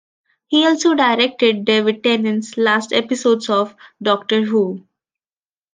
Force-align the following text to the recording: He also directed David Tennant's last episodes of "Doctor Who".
He 0.47 0.65
also 0.65 0.95
directed 0.95 1.63
David 1.63 2.01
Tennant's 2.03 2.57
last 2.57 2.91
episodes 2.91 3.51
of 3.51 3.75
"Doctor 4.01 4.41
Who". 4.41 4.87